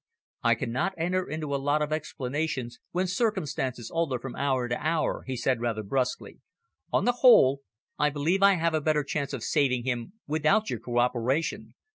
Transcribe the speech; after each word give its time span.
"I 0.41 0.55
cannot 0.55 0.95
enter 0.97 1.29
into 1.29 1.53
a 1.53 1.61
lot 1.61 1.83
of 1.83 1.93
explanations, 1.93 2.79
when 2.89 3.05
circumstances 3.05 3.91
alter 3.91 4.17
from 4.17 4.35
hour 4.35 4.67
to 4.67 4.75
hour," 4.83 5.21
he 5.27 5.35
said 5.35 5.61
rather 5.61 5.83
brusquely. 5.83 6.39
"On 6.91 7.05
the 7.05 7.17
whole, 7.21 7.61
I 7.99 8.09
believe 8.09 8.41
I 8.41 8.55
have 8.55 8.73
a 8.73 8.81
better 8.81 9.03
chance 9.03 9.31
of 9.31 9.43
saving 9.43 9.83
him 9.83 10.13
without 10.25 10.71
your 10.71 10.79
co 10.79 10.97
operation. 10.97 11.75